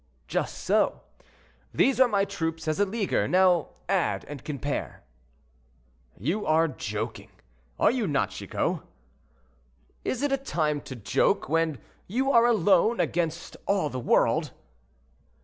[0.27, 1.01] "Just so.
[1.75, 5.03] These are my troops as a leaguer; now add, and compare."
[6.17, 7.29] "You are joking,
[7.79, 8.79] are you not, Chicot?"
[10.03, 11.77] "Is it a time to joke, when
[12.07, 14.49] you are alone, against all the world?"